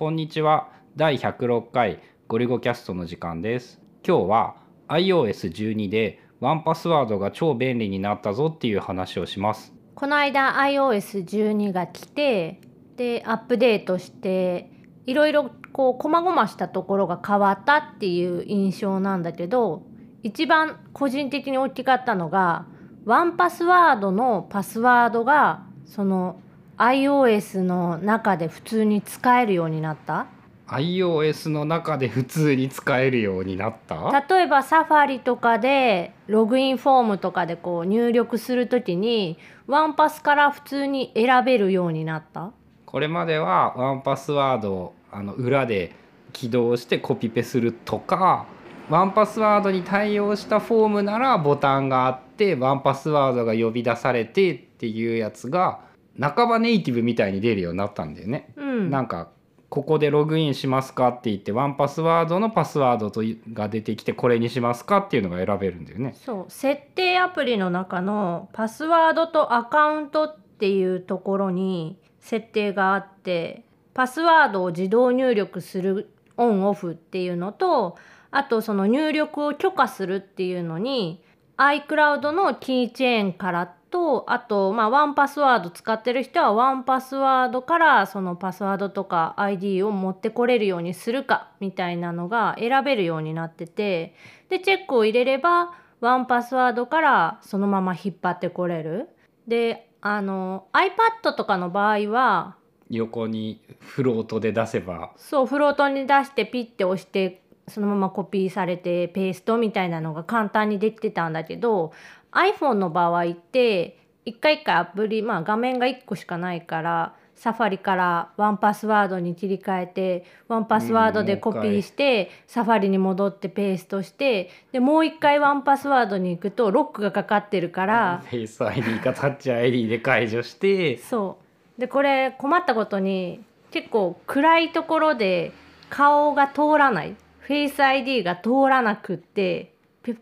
[0.00, 0.70] こんにちは。
[0.96, 3.82] 第106回ゴリゴキャストの時間です。
[4.02, 4.56] 今日は
[4.88, 9.74] iOS12 でワンパスワードが超便利になったぞっていう話をします。
[9.94, 12.62] この間 iOS12 が来て
[12.96, 14.70] でアップデートして
[15.04, 19.82] いろいろこう細々したところが変わったっていう印象なんだけど
[20.22, 22.64] 一番個人的に大きかったのが
[23.04, 26.40] ワンパスワードのパスワードがその
[26.80, 30.28] iOS の中で普通に使えるようになった
[30.68, 34.24] ？iOS の中で普通に使えるようになった？
[34.30, 42.50] 例えばサファリとかでログインフォームとかでこう入力する時にワンパスから普通に選べるようになった？
[42.86, 45.92] これまではワンパスワードをあの裏で
[46.32, 48.46] 起動してコピペするとか
[48.88, 58.52] ワンパスワードに対応したフォームならボタンがあってワンパスワードが呼び出されてっていうやつが半ばネイティブみたいに出るようになったんだよね。
[58.56, 59.30] うんなんか
[59.68, 66.14] ここでログインしますかって言ってワンパスワードのパスワードとが出てきてこれにしますかっていうのが選べるんだよね。
[66.16, 77.96] そう設定アプリの中のパスワードとアカウントっていうところに設定があってパスワードを自動入力するオンオフっていうのと
[78.32, 81.22] あとその入力を許可するっていうのに
[81.58, 94.14] iCloud のキーチェーンからとあとまあワンパスワード使ってる人はワンパスワードからそのパスワードとか ID を持ってこれるようにするかみたいなのが選べるようになってて
[94.48, 99.08] でチェックを入れればワンパスワードからそのまま引っ張ってこれる。
[99.46, 102.56] であの iPad とかの場合は
[102.88, 111.92] 横にフロートで出せばそうフロートに出してピッて押してそのままコピーされてペーストみたいなのが簡単にできてたんだけど
[112.32, 130.98] iPhone の場合って一回一回アプリまあ画面が1個しかないからサファリからワンパスワードに切り替えてワンパスワードでコピーしてサファリに戻ってペーストしてでもう一回ワンパスワードに行くとロックがかかってるからフェイス ID かタッチ ID で解除して。
[130.98, 131.38] そ
[131.78, 131.80] う。
[131.80, 135.52] でこれ困ったことに結構暗いところで
[135.88, 137.16] 顔が通らない
[137.50, 139.74] フェイス ID が通らなくって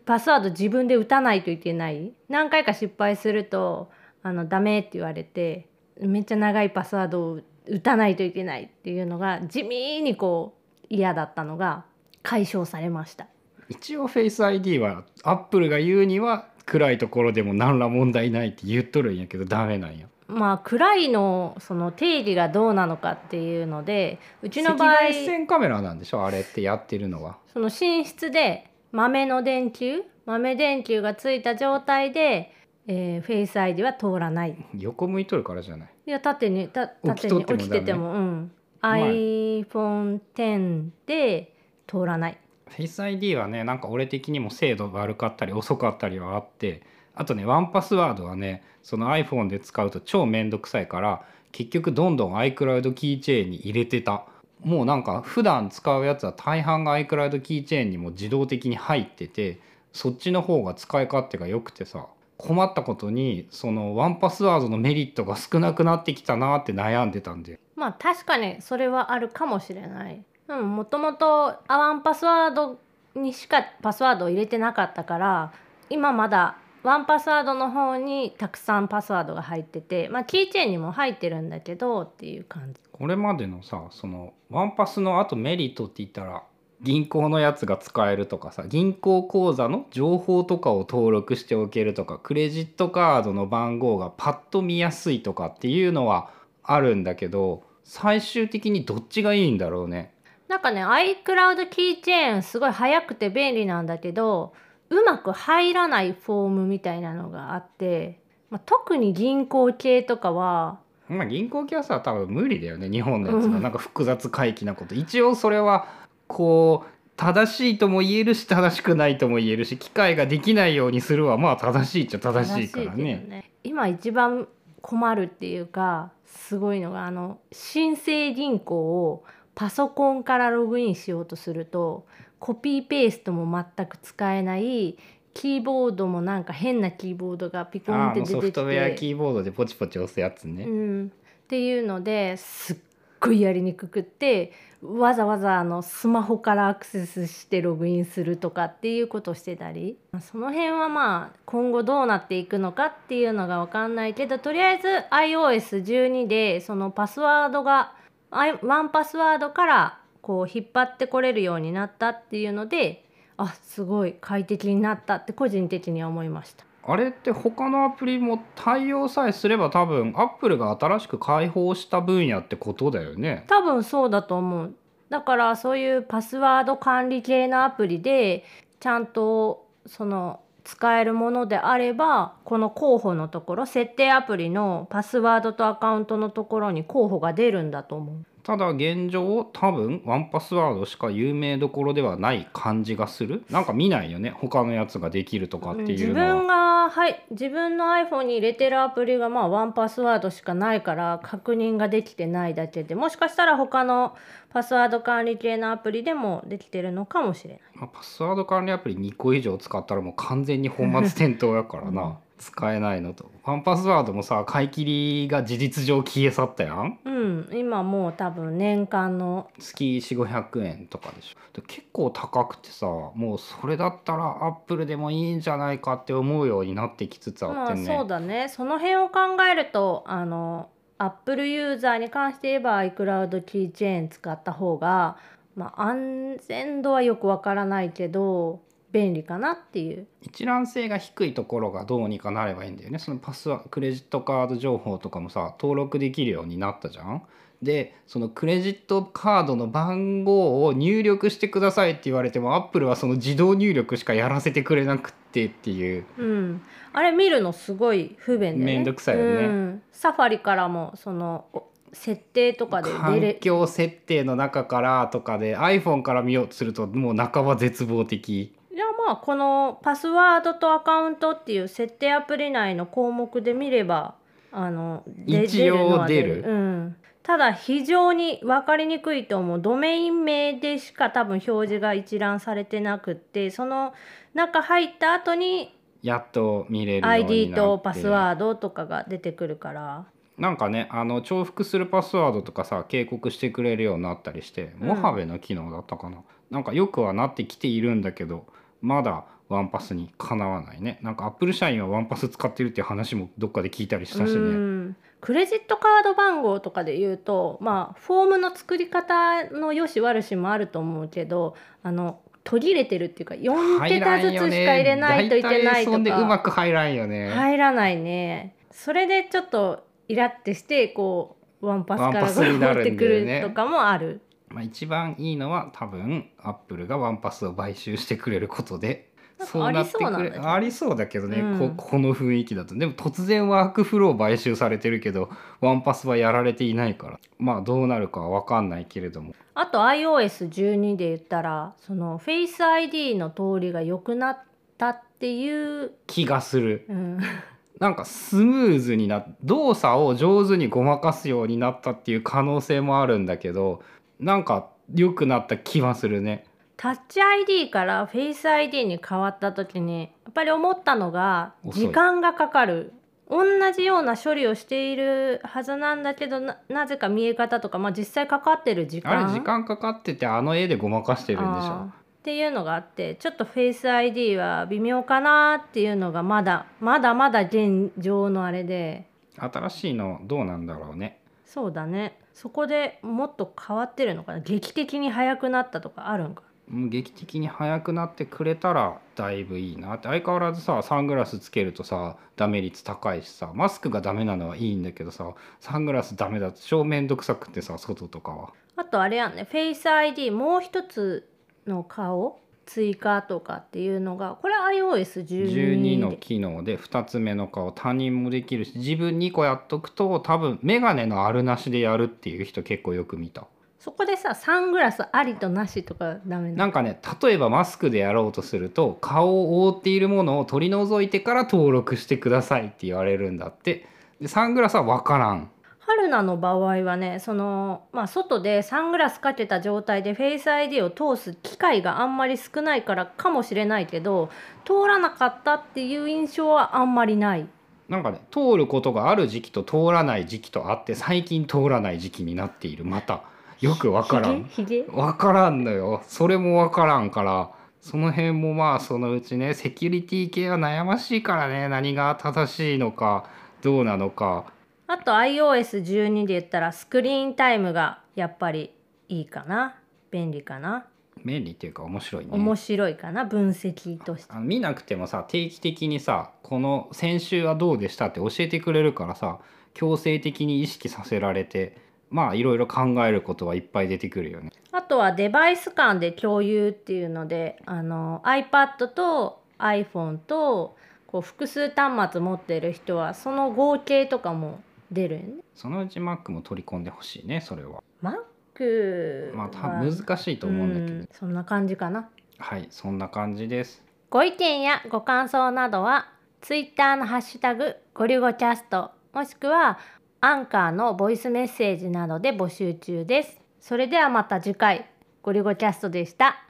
[0.03, 3.91] パスワード自分で打たないといけない何回か失敗すると
[4.23, 5.67] あのダメって言われて
[6.01, 11.85] めっちゃ長いパスワードを打たないといけないっていうのが地味にこう嫌だったのが
[12.23, 13.27] 解消されました。
[13.69, 27.37] 一応フェイス ID はアップルが言うには暗いところでも何ら問題ないって言っとるんやけどダメなんやまあ暗いのその定義がどうなのかっていうのでうちの赤場合外線カメラなんでしょあれってやってるのは。
[27.51, 32.53] その寝室で豆の電球豆電球がついた状態で、
[32.87, 34.55] えーフェイス ID は通らない。
[34.77, 35.89] 横向いとるからじゃない？
[36.05, 38.51] いや縦にた縦に起きてててもうん、
[38.81, 41.53] まあ iPhone10 で
[41.87, 42.37] 通らない。
[42.67, 46.83] フェイス ID はねなんか俺的にも精度が悪かったり遅かったりはあって
[47.19, 51.21] あとねワンパスワードはねその iPhone で使うと超めんどくさいから
[51.51, 54.23] 結局どんどん iCloud キーチェーンに入れてた
[54.61, 59.59] もうなんか普段使うやつは大半が iCloud キーチェーンにも自動的に入ってて
[59.91, 70.23] そっちの方が使い勝手が良くてさ困ったことにそのワンパスワードのメリットが少なくなってきたなって悩んでたんでまあ確かにそれはあるかもしれない。
[70.47, 72.79] うん、もともとワンパスワード
[73.13, 75.53] にしかパスワードを入れてなかったから
[75.89, 82.79] 今まだワンパスワードの方にたくさんパスワードが入っててまあキーチェーンにも入ってるんだけどっていう感じ。
[82.91, 86.43] これまでのさそのワンパスのあとメリットって言ったら
[86.81, 96.31] 銀行のやつが使えるとかさ銀行口座の情報とかを登録しておけるとかクレジットカードの番号がパッと見やすいとかっていうのは
[96.63, 100.13] あるんだけど最終的にどっちがいいんだろうね。
[100.47, 104.53] なんかね iCloud キーチェーンすごい早くて便利なんだけど
[104.89, 108.19] うまく入らないフォームみたいなのがあって、
[108.49, 113.63] まあ、特に銀行系とかはまあ銀行系はさ多分無理だよね日本のやつがうん。
[113.63, 114.95] なんか複雑回帰なこと。
[114.95, 115.87] 一応それは
[116.27, 123.25] こう正しいとも言えるし正しくないとも言えるし機械ができないようにするはまあ正しいっちゃ正しいからね。
[123.27, 123.51] ね。
[123.63, 124.47] 今一番
[124.81, 129.25] 困るっていうかすごいのがあの新生銀行を
[129.55, 132.05] パソコンからログインしようとすると
[132.39, 134.97] コピーペーストも全く使えない
[135.33, 141.11] キーボードもなんか変なキーボードがピコンって出てきてソフトウェアキーボードでポチポチ押すやつね、うん、
[141.43, 142.77] っていうのですっ
[143.19, 149.97] ごいやりにくくってわざわざあのスマホからアクセスしてログインするとかっていうことをしてたり。
[150.13, 157.93] まあその辺はまあ今後どうなっていくのかっていうのが分かんないけどとりあえず iOS12 でそのパスワードが
[158.31, 163.05] ワンパスワードからこう引っ張ってこれるようになったっていうので
[163.37, 166.65] あすごい快適になったって個人的には思いました。
[166.83, 173.45] あれって他のアプリも対応さえすれば多分アップルが新しく開放した分野ってことだよね。
[173.47, 174.73] 多分そうだと思う
[175.09, 178.43] だからそういうパスワード管理系のアプリで
[178.79, 196.35] ちゃんとその使えるものであればこの候補のところ設定アプリのパスワードとアカウントのところに候補が出るんだと思うただ現状多分ワンパスワードしか有名どころではない感じがするなんか見ないよね他のやつができるとかって自いうのは。
[196.37, 204.15] 分がはい自分の iPhone に入れてるアプリがまあワンパスワードしかないから確認ができてないだけでもしかしたら他の
[204.49, 207.61] パスワード管理系のアプリでもできてるのかもしれない。
[207.75, 213.29] まあパスワード管理アプリ2個以上使ったらもう完全に本末転倒やからな、うん使えないのと。
[213.43, 216.97] ワンパスワードもさ買い切りが事実上消え去ったやん。
[217.03, 221.37] うん、今もう多分年間の月4500円とかでしょ。
[221.53, 228.47] で結構高くてさもうそれだったらアップルでもいいんじゃないかって思うようになってきつつあまあってね、そうだね。
[228.47, 229.19] その辺を考
[229.51, 235.17] えるとあの Apple ユーザーに関して言えば iCloud キーチェーン使った方が、
[235.55, 240.07] まあ、安全度はよくわからないけど便利かなっていう。
[240.21, 242.99] 一覧性が低いところがどうにかなればいいんだよね。
[242.99, 247.23] そのパスワクレジットカード情報とかもさ登録できるようになったじゃん。
[247.61, 256.05] でそのクレジットカードの番号を入力してくださいって言われてもアップルはその自動入力しかやらせてくれなくってっていう。
[256.17, 256.61] うん、
[256.93, 258.65] あれ見るのすごい不便でね。
[258.65, 259.45] めんどくさいよね。
[259.45, 274.15] うん、サファリからもそのお設定とかで出環れ境設定の中からとかで iPhone から見ようとするともう半ば絶望的じゃあまあこのパスワードとアカウントっていう設定アプリ内の項目で見れば
[274.53, 276.45] あので一応出る。
[276.47, 279.61] うん、ただ非常に分かりにくいと思う。
[279.61, 283.93] ドメイン名でしか多分表示が一覧されてなくってその
[284.33, 290.05] 中入った後にやっと見れる ID とパスワードとかが出てくるから。
[290.37, 296.19] なんかねあの重複するパスワードとかさ警告してくれるようになったりして、うんモハベの機能だったかな。
[296.49, 298.45] なんかよくはなってきているんだけど
[298.81, 300.99] まだワンパスにかなわないね。
[301.01, 304.95] なんかアップル社員はワンパス使ってるっていう話もどっかで聞いたりしたしうねん。
[305.21, 318.55] クレジットカード番号とかで言うとまあフォームの作り方の良し悪しもあると思うけどあの途切れてるっていうか4桁ずつしか入れないといけないと大体そんでうまかく入らんよね、入らないね。
[318.71, 324.21] それでちょっとイラってしてこうワンパスから持ってくるとかもある。
[324.49, 329.09] まあ、一番いいのは多分アップルがワンパスを買収してくれることで
[329.45, 331.27] そうなってくれありそうだけど。
[331.27, 331.73] ね、うん。
[331.75, 332.75] ここの雰囲気だと。
[332.75, 335.29] でも突然ワークフロー買収されてるけど
[335.61, 337.19] ワンパスはやられていないから。
[337.37, 339.33] まあどうなるかは分かんないけれども。
[339.53, 344.39] あと iOS12 で言ったらその Face ID の通りが良くなっ
[344.77, 346.85] たっていう、気がする。
[346.89, 347.19] うん、
[347.79, 353.81] なんかスムーズにな動作を上手にごまかすようになったっていう可能性もあるんだけど
[354.19, 356.45] なんか良くなった気はするね。
[356.77, 362.93] タッチ ID から Face ID に変わった時にやっぱり思ったのが時間がかかる。
[363.29, 369.27] 同じような処理をしているはずなんだけどななぜか見え方とか、まあ、実際かかってる時間。
[369.27, 371.91] あれ時間かかっててあの絵でごまかしてるんでしょ。
[372.19, 379.07] っていうのがあってちょっと Face ID は微妙かなっていうのがまだまだまだ現状のあれで。
[379.37, 381.19] 新しいのどうなんだろうね
[381.51, 382.19] そうだね。
[382.35, 384.39] そこでもっと変わってるのかな？
[384.39, 386.43] 劇的に速くなったとかあるんか？
[386.67, 389.95] もう劇的に速くなってくれたらだいぶいいな。
[389.95, 398.53] って相変わらずさサングラスつけるとさダメ率高いしさマスクがダメなのはいいんだけどさサングラスダメだと超めんどくさくってさ外とかは。
[398.75, 399.47] あとあれやんね。
[399.51, 401.27] Face ID もう一つ
[401.65, 413.47] の顔追加とかっていうのがこれ iOS12 12ので機能で2つ目の顔他人もできるし自分2個やっとくと多分メガネのあるなしでやるっていう人結構よく見た。
[413.79, 423.87] そこでさサングラスありとなしとかダメななんかね例えばマスクでやろうとすると顔を覆っているものを取り除いてから登録してくださいって言われるんだって。
[424.21, 425.49] でサングラスは分からん
[425.89, 434.29] 春菜の場合はねその、まあ、外でサングラスかけた状態でフェイス ID を通す機会があんまり少ないからかもしれないけど
[434.65, 437.47] 通らなかったっていう印象はあんまりない。
[437.87, 442.85] なんかね通ることがある時期と通らない時期とあって最近通らない時期になっている。
[442.85, 443.23] また
[443.59, 444.43] よく分からん。
[444.43, 446.03] ひげひげ分からんのよ。
[446.07, 447.49] それも分からんから
[447.81, 451.67] その辺もまあそのうちねセキュリティ系は悩ましいからね。
[451.67, 453.25] 何が正しいのか
[453.63, 454.45] どうなのか
[454.91, 458.73] あと iOS12 で言ったらスクリーンタイムがやっぱり
[459.07, 459.75] いいかな。
[460.09, 460.87] 便利かな。
[461.23, 462.31] 便利っていうか面白いね。
[462.33, 463.23] 面白いかな。
[463.23, 464.33] 分析として。
[464.33, 469.37] あの見なくてもさ定期的にさこの先週はどうでしたって教えてくれるからさ
[469.75, 471.77] 強制的に意識させられて
[472.09, 474.49] まあいろいろ考えることはいっぱい出てくるよね。
[474.71, 485.43] あとはデバイス間で共有っていうのであの iPad と iPhone とこう複数端末持ってる人はその合計とかも出るよね。
[485.53, 487.83] そのうち Mac も取り込んでほしいねそれは。
[488.03, 492.09] Mac まあたは難しいと思うんだけど、うんそんな感じかな。
[492.37, 493.83] はいそんな感じです。
[494.09, 496.09] ご意見やご感想などは
[496.41, 499.77] Twitter のハッシュタグゴリゴキャストもしくは
[500.21, 503.39] アンカーのボイスメッセージなどで募集中です。
[503.59, 504.89] それではまた次回
[505.21, 506.43] ゴリゴキャストでした。